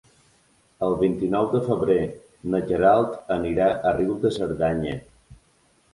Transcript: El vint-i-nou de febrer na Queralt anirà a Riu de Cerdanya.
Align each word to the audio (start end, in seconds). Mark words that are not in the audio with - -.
El 0.87 0.95
vint-i-nou 1.01 1.49
de 1.51 1.61
febrer 1.67 1.99
na 2.53 2.63
Queralt 2.71 3.13
anirà 3.39 3.71
a 3.91 3.95
Riu 3.99 4.17
de 4.25 4.33
Cerdanya. 4.39 4.97